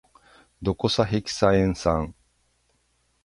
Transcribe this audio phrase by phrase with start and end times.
[0.63, 2.15] ドコサヘキサエン酸